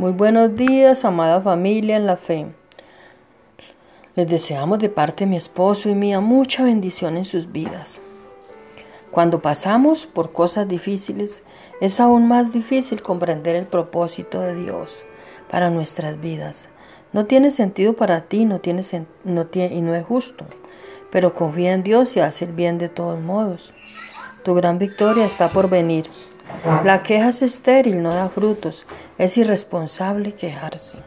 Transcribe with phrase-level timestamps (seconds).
[0.00, 2.46] Muy buenos días, amada familia en la fe.
[4.14, 8.00] Les deseamos de parte de mi esposo y mía mucha bendición en sus vidas.
[9.10, 11.42] Cuando pasamos por cosas difíciles,
[11.82, 15.04] es aún más difícil comprender el propósito de Dios
[15.50, 16.70] para nuestras vidas.
[17.12, 18.82] No tiene sentido para ti no tiene,
[19.24, 20.46] no tiene, y no es justo,
[21.12, 23.74] pero confía en Dios y hace el bien de todos modos.
[24.44, 26.06] Tu gran victoria está por venir.
[26.84, 28.86] La queja es estéril, no da frutos.
[29.18, 30.98] Es irresponsable quejarse.